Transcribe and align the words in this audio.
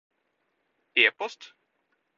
e-post 1.03 1.41